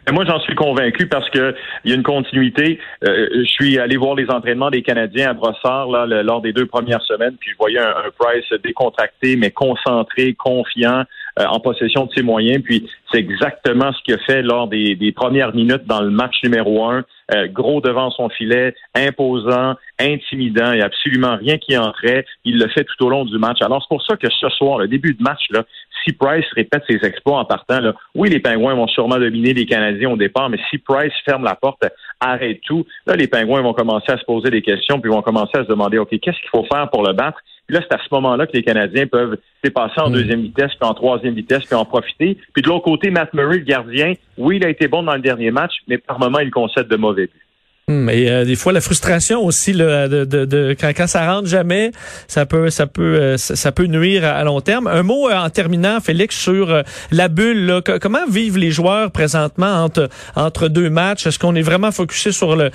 Mais 0.08 0.14
moi, 0.14 0.26
j'en 0.26 0.40
suis 0.40 0.56
convaincu 0.56 1.08
parce 1.08 1.30
que 1.30 1.56
il 1.84 1.92
y 1.92 1.94
a 1.94 1.96
une 1.96 2.04
continuité. 2.04 2.80
Euh, 3.08 3.28
je 3.32 3.50
suis 3.50 3.80
allé 3.80 3.98
voir 3.98 4.16
les 4.16 4.30
entraînements 4.30 4.70
des 4.70 4.84
Canadiens 4.84 5.32
à 5.32 5.34
Brossard 5.34 5.88
lors 5.88 6.42
des 6.42 6.54
deux 6.54 6.66
premières 6.66 7.02
semaines, 7.02 7.36
puis 7.40 7.52
je 7.52 7.58
voyais 7.58 7.80
un, 7.80 7.94
Price 8.18 8.46
décontracté, 8.64 9.36
mais 9.36 9.52
concentré, 9.52 10.34
confiant, 10.36 11.04
en 11.38 11.60
possession 11.60 12.06
de 12.06 12.14
ses 12.14 12.24
moyens. 12.24 12.64
Puis 12.64 12.90
c'est 13.12 13.20
exactement 13.20 13.92
ce 13.92 14.02
qu'il 14.04 14.14
a 14.14 14.18
fait 14.20 14.42
lors 14.42 14.68
des, 14.68 15.14
premières 15.16 15.54
minutes 15.56 15.86
dans 15.86 16.02
le 16.02 16.10
match 16.10 16.36
numéro 16.44 16.86
un. 16.86 17.04
Euh, 17.34 17.48
gros 17.48 17.82
devant 17.82 18.12
son 18.12 18.30
filet, 18.30 18.76
imposant, 18.94 19.74
intimidant, 20.00 20.74
il 20.74 20.78
n'y 20.78 20.82
a 20.84 20.86
absolument 20.86 21.38
rien 21.38 21.58
qui 21.58 21.76
entrait. 21.76 22.24
Il 22.44 22.60
le 22.60 22.68
fait 22.68 22.84
tout 22.84 23.06
au 23.06 23.10
long 23.10 23.26
du 23.26 23.38
match. 23.40 23.62
Alors 23.62 23.82
c'est 23.82 23.90
pour 23.90 24.04
ça 24.04 24.16
que 24.16 24.28
ce 24.30 24.50
soir, 24.50 24.78
le 24.78 24.88
début 24.88 25.14
de 25.14 25.24
match, 25.24 25.42
là, 25.50 25.64
si 26.04 26.14
Price 26.14 26.46
répète 26.56 26.84
ses 26.88 27.04
exploits 27.04 27.40
en 27.40 27.46
partant, 27.46 27.80
oui, 28.14 28.30
les 28.30 28.40
Pingouins 28.40 28.76
vont 28.76 28.88
sûrement 28.88 29.18
dominer 29.18 29.54
les 29.54 29.66
Canadiens 29.66 30.12
au 30.12 30.18
départ, 30.18 30.50
mais 30.50 30.60
si 30.70 30.78
Price 30.78 31.14
ferme 31.26 31.44
la 31.44 31.56
porte, 31.56 31.84
arrête 32.20 32.62
tout, 32.66 32.86
là, 33.08 33.16
les 33.16 33.28
Pingouins 33.28 33.62
vont 33.62 33.74
commencer 33.74 34.12
à 34.12 34.18
se 34.18 34.26
poser 34.26 34.52
des 34.52 34.62
questions, 34.62 35.00
puis 35.00 35.10
vont 35.10 35.24
commencer 35.24 35.58
à 35.58 35.64
se 35.64 35.68
demander, 35.68 35.98
OK, 35.98 36.10
qu'est-ce 36.10 36.40
qu'il 36.40 36.50
faut 36.52 36.66
faire 36.72 36.90
pour 36.92 37.04
le 37.06 37.14
battre? 37.14 37.40
Puis 37.68 37.76
là, 37.76 37.82
c'est 37.82 37.96
à 37.96 38.00
ce 38.00 38.08
moment-là 38.12 38.46
que 38.48 38.54
les 38.54 38.64
Canadiens 38.64 39.08
peuvent 39.08 39.38
dépasser 39.64 40.00
en 40.00 40.10
mm. 40.10 40.14
deuxième 40.14 40.42
vitesse, 40.42 40.76
puis 40.76 40.90
en 40.90 40.94
troisième 40.94 41.34
vitesse, 41.34 41.66
puis 41.66 41.76
en 41.76 41.86
profiter. 41.86 42.38
Puis 42.54 42.62
de 42.62 42.68
l'autre 42.68 42.84
côté, 42.84 43.10
Matt 43.10 43.34
Murray, 43.34 43.58
le 43.58 43.64
gardien, 43.64 44.14
oui, 44.38 44.58
il 44.58 44.66
a 44.66 44.70
été 44.70 44.88
bon 44.88 45.04
dans 45.04 45.16
le 45.16 45.22
dernier 45.22 45.52
match, 45.52 45.74
mais 45.88 45.98
par 45.98 46.20
moment, 46.20 46.40
il 46.40 46.52
concède 46.52 46.88
de 46.88 46.96
mauvais 46.96 47.26
buts. 47.26 47.45
Mais 47.88 48.32
euh, 48.32 48.46
des 48.46 48.56
fois 48.56 48.74
la 48.74 48.82
frustration 48.82 49.46
aussi 49.46 49.72
là, 49.72 50.08
de, 50.08 50.26
de, 50.26 50.46
de 50.46 50.76
quand, 50.80 50.90
quand, 50.98 51.06
ça 51.06 51.32
rentre 51.32 51.48
jamais, 51.48 51.92
ça 52.28 52.48
peut 52.48 52.72
ça 52.72 52.88
peut 52.88 53.04
euh, 53.04 53.38
ça, 53.38 53.72
peut 53.72 53.86
nuire 53.86 54.26
à, 54.26 54.44
long 54.44 54.60
terme. 54.60 54.88
Un 54.88 55.04
mot 55.04 55.30
euh, 55.30 55.36
en 55.36 55.52
terminant, 55.52 56.00
Félix, 56.00 56.36
sur 56.36 56.82
la 57.12 57.28
bulle. 57.28 57.68
Là. 57.68 57.82
comment 58.02 58.26
vivent 58.28 58.58
les 58.58 58.72
joueurs 58.72 59.12
présentement 59.12 59.84
entre 59.84 60.10
entre 60.36 60.68
deux 60.68 60.90
matchs? 60.90 61.28
Est-ce 61.28 61.38
qu'on 61.38 61.54
est 61.54 61.62
vraiment 61.62 61.92
focusé 61.92 62.32
sur 62.32 62.56
le 62.56 62.72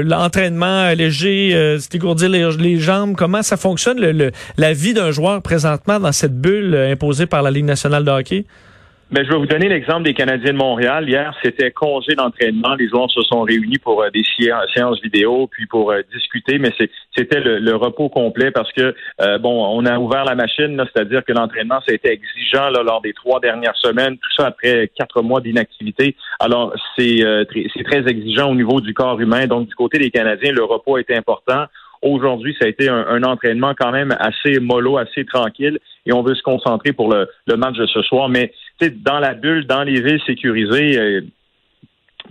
l'entraînement 0.00 0.88
léger, 0.92 1.76
dégourdir 1.90 2.30
les, 2.30 2.50
les 2.52 2.78
jambes? 2.78 3.16
Comment 3.16 3.42
ça 3.42 3.58
fonctionne 3.58 4.00
le, 4.00 4.32
la 4.56 4.72
vie 4.72 4.94
d'un 4.94 5.10
joueur 5.10 5.42
présentement 5.42 6.00
dans 6.00 6.12
cette 6.12 6.40
bulle 6.40 6.74
imposée 6.74 7.26
par 7.26 7.42
la 7.42 7.50
Ligue 7.50 7.66
nationale 7.66 8.06
de 8.06 8.10
hockey? 8.10 8.46
Mais 9.14 9.24
je 9.24 9.30
vais 9.30 9.38
vous 9.38 9.46
donner 9.46 9.68
l'exemple 9.68 10.02
des 10.02 10.12
Canadiens 10.12 10.52
de 10.52 10.58
Montréal. 10.58 11.08
Hier, 11.08 11.32
c'était 11.40 11.70
congé 11.70 12.16
d'entraînement. 12.16 12.74
Les 12.74 12.88
joueurs 12.88 13.08
se 13.12 13.22
sont 13.22 13.42
réunis 13.42 13.78
pour 13.78 14.02
euh, 14.02 14.10
des 14.10 14.24
séances 14.74 15.00
vidéo, 15.02 15.46
puis 15.46 15.66
pour 15.66 15.92
euh, 15.92 16.00
discuter, 16.12 16.58
mais 16.58 16.72
c'était 17.16 17.38
le, 17.40 17.76
repos 17.76 18.08
complet 18.08 18.50
parce 18.50 18.72
que, 18.72 18.92
euh, 19.20 19.38
bon, 19.38 19.66
on 19.66 19.86
a 19.86 19.98
ouvert 20.00 20.24
la 20.24 20.34
machine, 20.34 20.82
c'est-à-dire 20.92 21.24
que 21.24 21.32
l'entraînement, 21.32 21.80
ça 21.86 21.92
a 21.92 21.94
été 21.94 22.10
exigeant 22.10 22.70
là, 22.70 22.82
lors 22.82 23.02
des 23.02 23.12
trois 23.12 23.38
dernières 23.38 23.76
semaines, 23.76 24.16
tout 24.16 24.30
ça 24.36 24.48
après 24.48 24.90
quatre 24.98 25.22
mois 25.22 25.40
d'inactivité. 25.40 26.16
Alors, 26.40 26.74
c'est 26.98 27.22
très 27.84 28.08
exigeant 28.08 28.50
au 28.50 28.54
niveau 28.56 28.80
du 28.80 28.94
corps 28.94 29.20
humain. 29.20 29.46
Donc, 29.46 29.68
du 29.68 29.74
côté 29.76 29.98
des 29.98 30.10
Canadiens, 30.10 30.50
le 30.50 30.64
repos 30.64 30.98
est 30.98 31.10
important. 31.12 31.66
Aujourd'hui, 32.04 32.54
ça 32.58 32.66
a 32.66 32.68
été 32.68 32.88
un, 32.90 33.22
entraînement 33.22 33.72
quand 33.76 33.90
même 33.90 34.14
assez 34.20 34.60
mollo, 34.60 34.98
assez 34.98 35.24
tranquille, 35.24 35.78
et 36.04 36.12
on 36.12 36.22
veut 36.22 36.34
se 36.34 36.42
concentrer 36.42 36.92
pour 36.92 37.10
le, 37.10 37.26
match 37.56 37.76
de 37.76 37.86
ce 37.86 38.02
soir. 38.02 38.28
Mais 38.28 38.52
dans 38.80 39.18
la 39.18 39.32
bulle, 39.32 39.66
dans 39.66 39.82
les 39.82 40.02
villes 40.02 40.20
sécurisées, 40.26 40.98
euh, 40.98 41.22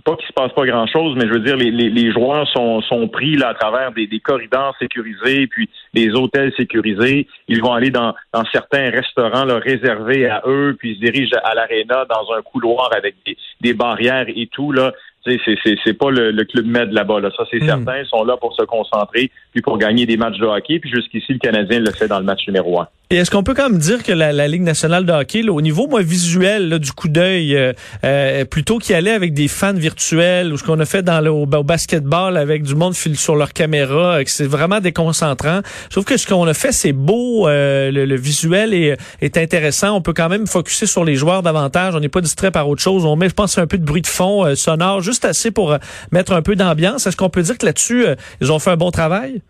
pas 0.04 0.14
qu'il 0.14 0.28
se 0.28 0.32
passe 0.32 0.52
pas 0.52 0.64
grand-chose, 0.64 1.16
mais 1.16 1.26
je 1.26 1.32
veux 1.32 1.40
dire, 1.40 1.56
les, 1.56 2.12
joueurs 2.12 2.46
sont, 2.48 3.08
pris 3.08 3.34
là 3.34 3.48
à 3.48 3.54
travers 3.54 3.90
des, 3.90 4.20
corridors 4.20 4.76
sécurisés, 4.78 5.48
puis 5.48 5.68
des 5.92 6.10
hôtels 6.10 6.52
sécurisés. 6.56 7.26
Ils 7.48 7.60
vont 7.60 7.72
aller 7.72 7.90
dans, 7.90 8.14
certains 8.52 8.90
restaurants 8.90 9.46
réservés 9.58 10.28
à 10.28 10.42
eux, 10.46 10.76
puis 10.78 10.92
ils 10.92 10.94
se 10.96 11.00
dirigent 11.00 11.36
à 11.42 11.54
l'aréna 11.56 12.04
dans 12.04 12.32
un 12.32 12.42
couloir 12.42 12.90
avec 12.94 13.16
des, 13.26 13.36
des 13.60 13.74
barrières 13.74 14.26
et 14.28 14.46
tout. 14.52 14.70
Là 14.70 14.92
c'est 15.24 15.94
pas 15.94 16.10
le, 16.10 16.44
club 16.44 16.66
med 16.66 16.92
là-bas. 16.92 17.20
Là. 17.20 17.30
Ça, 17.36 17.44
c'est 17.50 17.60
hmm. 17.60 17.66
certain. 17.66 17.98
Ils 17.98 18.06
sont 18.06 18.24
là 18.24 18.36
pour 18.36 18.54
se 18.54 18.62
concentrer 18.64 19.30
puis 19.52 19.62
pour 19.62 19.78
gagner 19.78 20.06
des 20.06 20.16
matchs 20.16 20.38
de 20.38 20.46
hockey. 20.46 20.78
Puis 20.78 20.90
jusqu'ici, 20.90 21.32
le 21.32 21.38
Canadien 21.38 21.80
le 21.80 21.90
fait 21.90 22.08
dans 22.08 22.18
le 22.18 22.24
match 22.24 22.46
numéro 22.46 22.80
un. 22.80 22.88
Et 23.10 23.16
est-ce 23.16 23.30
qu'on 23.30 23.42
peut 23.42 23.52
quand 23.52 23.68
même 23.68 23.78
dire 23.78 24.02
que 24.02 24.12
la, 24.12 24.48
Ligue 24.48 24.62
nationale 24.62 25.04
de 25.04 25.12
hockey, 25.12 25.46
au 25.46 25.60
niveau 25.60 25.86
moi, 25.86 26.00
visuel 26.00 26.78
du 26.78 26.92
coup 26.92 27.08
d'œil, 27.08 27.54
euh, 27.54 27.74
euh, 28.02 28.46
plutôt 28.46 28.78
qu'y 28.78 28.94
aller 28.94 29.10
avec 29.10 29.34
des 29.34 29.46
fans 29.46 29.74
virtuels 29.74 30.52
ou 30.52 30.56
ce 30.56 30.64
qu'on 30.64 30.80
a 30.80 30.86
fait 30.86 31.02
dans 31.02 31.20
le, 31.20 31.30
au, 31.30 31.44
basketball 31.44 32.38
avec 32.38 32.62
du 32.62 32.74
monde 32.74 32.94
sur 32.94 33.36
leur 33.36 33.52
caméra, 33.52 34.20
c'est 34.24 34.46
vraiment 34.46 34.80
déconcentrant. 34.80 35.60
Trouve 35.90 36.04
que 36.04 36.16
ce 36.16 36.26
qu'on 36.26 36.46
a 36.46 36.54
fait, 36.54 36.72
c'est 36.72 36.92
beau, 36.92 37.46
euh, 37.46 37.90
le, 37.90 38.16
visuel 38.16 38.72
est, 38.72 39.36
intéressant. 39.36 39.96
On 39.96 40.00
peut 40.00 40.14
quand 40.14 40.30
même 40.30 40.46
focuser 40.46 40.86
sur 40.86 41.04
les 41.04 41.14
joueurs 41.14 41.42
davantage. 41.42 41.94
On 41.94 42.00
n'est 42.00 42.08
pas 42.08 42.22
distrait 42.22 42.50
par 42.50 42.68
autre 42.70 42.82
chose. 42.82 43.04
On 43.04 43.16
met, 43.16 43.28
je 43.28 43.34
pense, 43.34 43.58
un 43.58 43.66
peu 43.66 43.76
de 43.76 43.84
bruit 43.84 44.02
de 44.02 44.06
fond 44.06 44.54
sonore, 44.54 45.02
juste 45.02 45.26
assez 45.26 45.50
pour 45.50 45.76
mettre 46.10 46.32
un 46.32 46.40
peu 46.40 46.56
d'ambiance. 46.56 47.06
Est-ce 47.06 47.16
qu'on 47.16 47.30
peut 47.30 47.42
dire 47.42 47.58
que 47.58 47.66
là-dessus, 47.66 48.06
ils 48.40 48.50
ont 48.50 48.58
fait 48.58 48.70
un 48.70 48.76
bon 48.76 48.90
travail? 48.90 49.42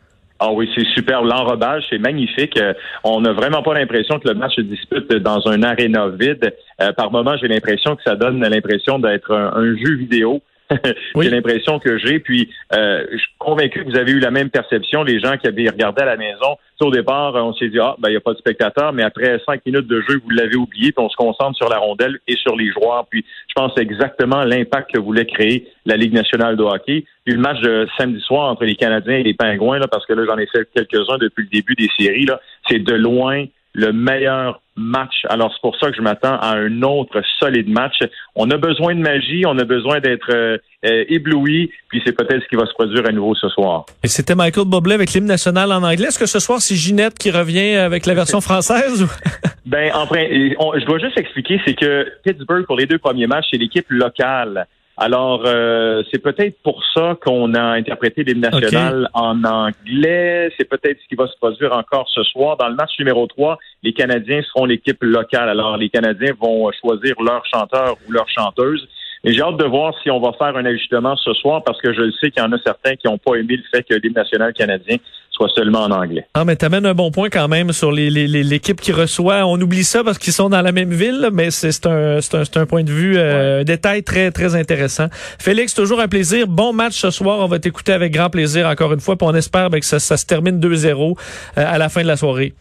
Ah 0.46 0.52
oui, 0.52 0.70
c'est 0.74 0.84
super. 0.88 1.22
L'enrobage, 1.22 1.84
c'est 1.88 1.98
magnifique. 1.98 2.58
Euh, 2.58 2.74
on 3.02 3.22
n'a 3.22 3.32
vraiment 3.32 3.62
pas 3.62 3.72
l'impression 3.72 4.18
que 4.18 4.28
le 4.28 4.34
match 4.34 4.56
se 4.56 4.60
dispute 4.60 5.10
dans 5.10 5.48
un 5.48 5.62
aréna 5.62 6.08
vide. 6.08 6.54
Euh, 6.82 6.92
par 6.92 7.10
moment, 7.10 7.34
j'ai 7.40 7.48
l'impression 7.48 7.96
que 7.96 8.02
ça 8.02 8.14
donne 8.14 8.40
l'impression 8.40 8.98
d'être 8.98 9.32
un, 9.32 9.74
jeu 9.76 9.94
vidéo. 9.94 10.42
C'est 10.70 11.30
l'impression 11.30 11.78
que 11.78 11.98
j'ai. 11.98 12.18
Puis, 12.18 12.50
euh, 12.74 13.04
je 13.12 13.18
suis 13.18 13.32
convaincu 13.38 13.84
que 13.84 13.90
vous 13.90 13.96
avez 13.96 14.12
eu 14.12 14.18
la 14.18 14.30
même 14.30 14.50
perception, 14.50 15.02
les 15.02 15.20
gens 15.20 15.36
qui 15.36 15.46
avaient 15.46 15.68
regardé 15.68 16.02
à 16.02 16.06
la 16.06 16.16
maison. 16.16 16.56
au 16.80 16.90
départ, 16.90 17.34
on 17.34 17.54
s'est 17.54 17.68
dit, 17.68 17.78
ah, 17.78 17.96
ben, 17.98 18.08
il 18.08 18.12
n'y 18.12 18.16
a 18.16 18.20
pas 18.20 18.32
de 18.32 18.38
spectateurs, 18.38 18.92
mais 18.92 19.02
après 19.02 19.40
cinq 19.46 19.64
minutes 19.66 19.86
de 19.86 20.00
jeu, 20.02 20.20
vous 20.22 20.30
l'avez 20.30 20.56
oublié, 20.56 20.92
puis 20.92 21.04
on 21.04 21.08
se 21.08 21.16
concentre 21.16 21.56
sur 21.56 21.68
la 21.68 21.78
rondelle 21.78 22.18
et 22.26 22.36
sur 22.36 22.56
les 22.56 22.70
joueurs. 22.70 23.06
Puis, 23.08 23.24
je 23.48 23.54
pense 23.54 23.72
exactement 23.78 24.42
l'impact 24.44 24.92
que 24.92 24.98
voulait 24.98 25.26
créer 25.26 25.68
la 25.86 25.96
Ligue 25.96 26.12
nationale 26.12 26.56
de 26.56 26.62
hockey. 26.62 27.04
Puis, 27.24 27.34
le 27.34 27.40
match 27.40 27.60
de 27.60 27.86
samedi 27.96 28.20
soir 28.20 28.50
entre 28.50 28.64
les 28.64 28.76
Canadiens 28.76 29.16
et 29.16 29.22
les 29.22 29.34
Pingouins, 29.34 29.78
là, 29.78 29.86
parce 29.88 30.06
que 30.06 30.12
là, 30.12 30.24
j'en 30.26 30.38
ai 30.38 30.46
fait 30.46 30.68
quelques-uns 30.74 31.18
depuis 31.18 31.42
le 31.42 31.50
début 31.50 31.74
des 31.74 31.88
séries, 31.98 32.26
là, 32.26 32.40
c'est 32.68 32.78
de 32.78 32.94
loin 32.94 33.44
le 33.74 33.92
meilleur 33.92 34.60
match. 34.76 35.14
Alors, 35.28 35.52
c'est 35.52 35.60
pour 35.60 35.76
ça 35.78 35.90
que 35.90 35.96
je 35.96 36.02
m'attends 36.02 36.36
à 36.38 36.56
un 36.56 36.82
autre 36.82 37.20
solide 37.38 37.68
match. 37.68 37.96
On 38.34 38.50
a 38.50 38.56
besoin 38.56 38.94
de 38.94 39.00
magie, 39.00 39.44
on 39.46 39.58
a 39.58 39.64
besoin 39.64 40.00
d'être 40.00 40.30
euh, 40.32 40.58
euh, 40.84 41.04
ébloui, 41.08 41.70
puis 41.88 42.02
c'est 42.04 42.12
peut-être 42.12 42.42
ce 42.42 42.48
qui 42.48 42.56
va 42.56 42.66
se 42.66 42.72
produire 42.72 43.06
à 43.06 43.12
nouveau 43.12 43.34
ce 43.34 43.48
soir. 43.48 43.84
Et 44.02 44.08
c'était 44.08 44.34
Michael 44.34 44.66
Bublé 44.66 44.94
avec 44.94 45.12
l'hymne 45.12 45.26
national 45.26 45.72
en 45.72 45.82
anglais. 45.82 46.08
Est-ce 46.08 46.18
que 46.18 46.26
ce 46.26 46.38
soir, 46.38 46.60
c'est 46.60 46.74
Ginette 46.76 47.18
qui 47.18 47.30
revient 47.30 47.76
avec 47.76 48.06
la 48.06 48.14
version 48.14 48.40
française? 48.40 49.06
ben, 49.66 49.90
enfin, 49.94 50.20
je 50.28 50.86
dois 50.86 50.98
juste 50.98 51.18
expliquer, 51.18 51.60
c'est 51.66 51.74
que 51.74 52.06
Pittsburgh, 52.24 52.66
pour 52.66 52.76
les 52.76 52.86
deux 52.86 52.98
premiers 52.98 53.26
matchs, 53.26 53.46
c'est 53.50 53.58
l'équipe 53.58 53.86
locale. 53.90 54.66
Alors, 54.96 55.42
euh, 55.44 56.04
c'est 56.10 56.22
peut-être 56.22 56.56
pour 56.62 56.84
ça 56.94 57.16
qu'on 57.20 57.54
a 57.54 57.62
interprété 57.62 58.22
l'hymne 58.22 58.42
national 58.42 59.08
en 59.12 59.42
anglais. 59.42 60.52
C'est 60.56 60.68
peut-être 60.68 60.98
ce 61.02 61.08
qui 61.08 61.16
va 61.16 61.26
se 61.26 61.36
produire 61.36 61.72
encore 61.72 62.08
ce 62.08 62.22
soir. 62.22 62.56
Dans 62.56 62.68
le 62.68 62.76
match 62.76 62.92
numéro 63.00 63.26
3, 63.26 63.58
les 63.82 63.92
Canadiens 63.92 64.42
seront 64.42 64.66
l'équipe 64.66 65.02
locale. 65.02 65.48
Alors, 65.48 65.76
les 65.76 65.88
Canadiens 65.88 66.32
vont 66.40 66.70
choisir 66.80 67.20
leur 67.20 67.44
chanteur 67.46 67.96
ou 68.06 68.12
leur 68.12 68.28
chanteuse. 68.28 68.88
Et 69.24 69.32
j'ai 69.32 69.40
hâte 69.40 69.56
de 69.56 69.64
voir 69.64 69.94
si 70.02 70.10
on 70.10 70.20
va 70.20 70.32
faire 70.32 70.54
un 70.56 70.64
ajustement 70.66 71.16
ce 71.16 71.32
soir 71.32 71.62
parce 71.64 71.80
que 71.80 71.94
je 71.94 72.00
le 72.02 72.12
sais 72.12 72.30
qu'il 72.30 72.42
y 72.42 72.46
en 72.46 72.52
a 72.52 72.58
certains 72.64 72.94
qui 72.96 73.06
n'ont 73.06 73.16
pas 73.16 73.36
aimé 73.36 73.56
le 73.56 73.62
fait 73.74 73.82
que 73.82 73.94
l'hymne 73.94 74.14
national 74.14 74.52
canadien 74.52 74.98
soit 75.30 75.48
seulement 75.48 75.80
en 75.80 75.90
anglais. 75.90 76.26
Ah, 76.34 76.44
mais 76.44 76.56
t'amènes 76.56 76.86
un 76.86 76.94
bon 76.94 77.10
point 77.10 77.28
quand 77.28 77.48
même 77.48 77.72
sur 77.72 77.90
l'équipe 77.90 78.80
qui 78.80 78.92
reçoit. 78.92 79.46
On 79.46 79.60
oublie 79.60 79.82
ça 79.82 80.04
parce 80.04 80.18
qu'ils 80.18 80.32
sont 80.32 80.48
dans 80.48 80.62
la 80.62 80.72
même 80.72 80.92
ville, 80.92 81.30
mais 81.32 81.50
c'est 81.50 81.86
un, 81.86 82.18
un, 82.18 82.60
un, 82.60 82.66
point 82.66 82.84
de 82.84 82.90
vue, 82.90 83.16
euh, 83.16 83.60
un 83.60 83.64
détail 83.64 84.02
très, 84.02 84.30
très 84.30 84.54
intéressant. 84.54 85.06
Félix, 85.38 85.74
toujours 85.74 86.00
un 86.00 86.08
plaisir. 86.08 86.46
Bon 86.46 86.72
match 86.72 86.94
ce 86.94 87.10
soir. 87.10 87.40
On 87.40 87.46
va 87.46 87.58
t'écouter 87.58 87.92
avec 87.92 88.12
grand 88.12 88.30
plaisir 88.30 88.68
encore 88.68 88.92
une 88.92 89.00
fois. 89.00 89.16
Puis 89.16 89.26
on 89.26 89.34
espère 89.34 89.70
ben, 89.70 89.80
que 89.80 89.86
ça, 89.86 89.98
ça, 89.98 90.16
se 90.16 90.26
termine 90.26 90.60
2-0 90.60 90.88
euh, 90.92 91.14
à 91.56 91.78
la 91.78 91.88
fin 91.88 92.02
de 92.02 92.08
la 92.08 92.16
soirée. 92.16 92.54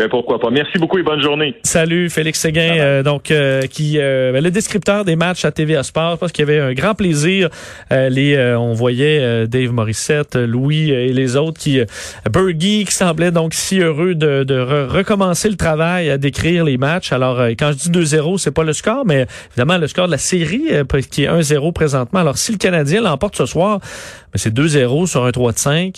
Ben 0.00 0.08
pourquoi 0.08 0.38
pas. 0.38 0.48
Merci 0.48 0.78
beaucoup 0.78 0.96
et 0.96 1.02
bonne 1.02 1.20
journée. 1.20 1.56
Salut 1.62 2.08
Félix 2.08 2.40
Séguin, 2.40 2.78
euh, 2.78 3.02
donc 3.02 3.30
euh, 3.30 3.60
qui 3.66 3.98
euh, 3.98 4.32
ben, 4.32 4.42
le 4.42 4.50
descripteur 4.50 5.04
des 5.04 5.14
matchs 5.14 5.44
à 5.44 5.52
TVA 5.52 5.82
Sport, 5.82 6.16
parce 6.16 6.32
qu'il 6.32 6.48
y 6.48 6.50
avait 6.50 6.58
un 6.58 6.72
grand 6.72 6.94
plaisir. 6.94 7.50
les, 7.90 8.54
on 8.58 8.72
voyait 8.72 9.46
Dave 9.46 9.72
Morissette, 9.72 10.36
Louis 10.36 10.90
et 10.90 11.12
les 11.12 11.36
autres 11.36 11.60
qui, 11.60 11.82
Bergie 12.32 12.86
qui 12.86 12.94
semblait 12.94 13.30
donc 13.30 13.52
si 13.52 13.80
heureux 13.80 14.14
de, 14.14 14.42
de 14.42 14.58
recommencer 14.58 15.50
le 15.50 15.56
travail 15.56 16.08
à 16.08 16.16
décrire 16.16 16.64
les 16.64 16.78
matchs. 16.78 17.12
Alors 17.12 17.38
quand 17.58 17.72
je 17.72 17.90
dis 17.90 18.16
2-0, 18.16 18.38
c'est 18.38 18.52
pas 18.52 18.64
le 18.64 18.72
score, 18.72 19.04
mais 19.04 19.26
évidemment 19.50 19.76
le 19.76 19.86
score 19.86 20.06
de 20.06 20.12
la 20.12 20.18
série 20.18 20.64
qui 21.10 21.24
est 21.24 21.28
1-0 21.28 21.74
présentement. 21.74 22.20
Alors 22.20 22.38
si 22.38 22.52
le 22.52 22.58
Canadien 22.58 23.02
l'emporte 23.02 23.36
ce 23.36 23.44
soir, 23.44 23.80
ben, 24.32 24.36
c'est 24.38 24.54
2-0 24.54 25.06
sur 25.06 25.24
un 25.24 25.30
3 25.30 25.52
de 25.52 25.58
5. 25.58 25.96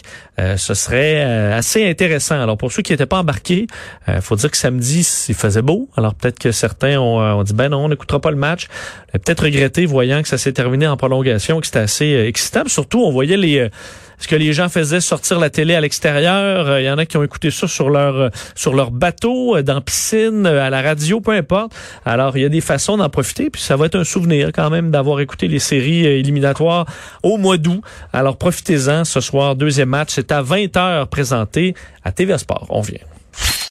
ce 0.56 0.74
serait 0.74 1.22
assez 1.52 1.88
intéressant. 1.88 2.40
Alors 2.40 2.56
pour 2.56 2.72
ceux 2.72 2.82
qui 2.82 2.92
n'étaient 2.92 3.06
pas 3.06 3.18
embarqués. 3.18 3.66
Il 4.08 4.14
euh, 4.14 4.20
faut 4.20 4.36
dire 4.36 4.50
que 4.50 4.56
samedi, 4.56 5.06
il 5.28 5.34
faisait 5.34 5.62
beau. 5.62 5.88
Alors 5.96 6.14
peut-être 6.14 6.38
que 6.38 6.52
certains 6.52 6.98
ont, 6.98 7.20
euh, 7.20 7.42
dit 7.42 7.54
ben 7.54 7.68
non, 7.68 7.84
on 7.84 7.88
n'écoutera 7.88 8.20
pas 8.20 8.30
le 8.30 8.36
match. 8.36 8.68
Peut-être 9.12 9.44
regretté 9.44 9.86
voyant 9.86 10.22
que 10.22 10.28
ça 10.28 10.38
s'est 10.38 10.52
terminé 10.52 10.86
en 10.86 10.96
prolongation, 10.96 11.60
que 11.60 11.66
c'était 11.66 11.78
assez 11.80 12.14
euh, 12.14 12.26
excitant. 12.26 12.62
Surtout, 12.66 13.02
on 13.02 13.12
voyait 13.12 13.36
les 13.36 13.68
ce 14.22 14.28
que 14.28 14.36
les 14.36 14.52
gens 14.52 14.68
faisaient 14.68 15.00
sortir 15.00 15.38
la 15.38 15.50
télé 15.50 15.74
à 15.74 15.80
l'extérieur. 15.80 16.78
Il 16.78 16.84
y 16.84 16.90
en 16.90 16.98
a 16.98 17.06
qui 17.06 17.16
ont 17.16 17.22
écouté 17.22 17.50
ça 17.50 17.66
sur 17.66 17.90
leur 17.90 18.30
sur 18.54 18.74
leur 18.74 18.90
bateau, 18.90 19.60
dans 19.62 19.80
piscine, 19.80 20.46
à 20.46 20.70
la 20.70 20.82
radio, 20.82 21.20
peu 21.20 21.32
importe. 21.32 21.72
Alors, 22.04 22.36
il 22.36 22.42
y 22.42 22.44
a 22.44 22.48
des 22.48 22.60
façons 22.60 22.96
d'en 22.96 23.08
profiter, 23.08 23.50
puis 23.50 23.60
ça 23.60 23.76
va 23.76 23.86
être 23.86 23.96
un 23.96 24.04
souvenir 24.04 24.50
quand 24.54 24.70
même 24.70 24.90
d'avoir 24.90 25.20
écouté 25.20 25.48
les 25.48 25.58
séries 25.58 26.06
éliminatoires 26.06 26.86
au 27.22 27.36
mois 27.36 27.58
d'août. 27.58 27.82
Alors, 28.12 28.36
profitez-en 28.36 29.04
ce 29.04 29.20
soir, 29.20 29.56
deuxième 29.56 29.88
match. 29.88 30.10
C'est 30.12 30.32
à 30.32 30.42
20h 30.42 31.06
présenté 31.06 31.74
à 32.04 32.12
TV 32.12 32.36
Sport. 32.38 32.66
On 32.70 32.80
vient. 32.80 32.98